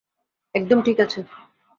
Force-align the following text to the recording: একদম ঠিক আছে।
একদম 0.55 0.79
ঠিক 0.81 0.97
আছে। 0.99 1.19